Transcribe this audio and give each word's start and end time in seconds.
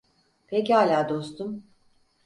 Pekâlâ 0.47 1.09
dostum. 1.09 1.63